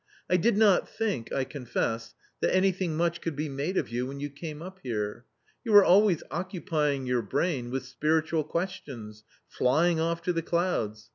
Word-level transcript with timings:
I 0.31 0.35
did 0.35 0.57
not 0.57 0.89
think, 0.89 1.31
I 1.31 1.43
confess, 1.43 2.15
that 2.39 2.55
anything 2.55 2.97
much 2.97 3.21
could 3.21 3.35
be 3.35 3.47
made 3.47 3.77
of 3.77 3.89
you 3.89 4.07
when 4.07 4.19
you 4.19 4.31
came 4.31 4.59
up 4.59 4.79
here. 4.81 5.25
You 5.63 5.73
were 5.73 5.85
always 5.85 6.23
occupying 6.31 7.05
your 7.05 7.21
brain 7.21 7.69
with 7.69 7.85
spiritual 7.85 8.43
questions, 8.43 9.23
flying 9.47 9.99
off 9.99 10.23
to 10.23 10.33
the 10.33 10.41
clouds. 10.41 11.09